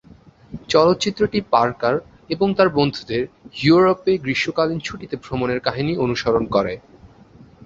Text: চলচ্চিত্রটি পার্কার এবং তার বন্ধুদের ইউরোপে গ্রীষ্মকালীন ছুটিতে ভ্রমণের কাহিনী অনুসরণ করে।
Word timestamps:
চলচ্চিত্রটি 0.69 1.39
পার্কার 1.51 1.95
এবং 2.29 2.47
তার 2.57 2.69
বন্ধুদের 2.77 3.21
ইউরোপে 3.61 4.13
গ্রীষ্মকালীন 4.23 4.79
ছুটিতে 4.79 5.15
ভ্রমণের 5.23 5.59
কাহিনী 5.59 5.93
অনুসরণ 5.97 6.43
করে। 6.55 6.73